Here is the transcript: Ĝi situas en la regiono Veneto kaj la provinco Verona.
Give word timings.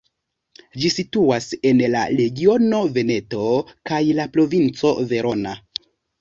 Ĝi 0.83 0.89
situas 0.93 1.49
en 1.71 1.83
la 1.95 2.01
regiono 2.21 2.79
Veneto 2.97 3.43
kaj 3.91 4.01
la 4.21 4.27
provinco 4.39 4.95
Verona. 5.13 5.55